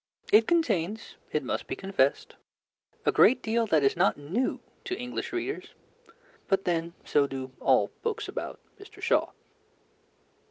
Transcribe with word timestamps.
It 0.33 0.47
contains, 0.47 1.13
it 1.31 1.43
must 1.43 1.67
be 1.67 1.75
confessed, 1.75 2.33
a 3.05 3.11
great 3.11 3.43
deal 3.43 3.67
that 3.67 3.83
is 3.83 3.95
not 3.95 4.17
new 4.17 4.59
to 4.85 4.97
English 4.99 5.31
readers, 5.31 5.75
but 6.47 6.65
then 6.65 6.95
so 7.05 7.27
do 7.27 7.51
all 7.59 7.91
books 8.01 8.27
about 8.27 8.59
Mr. 8.79 8.99
Shaw. 8.99 9.29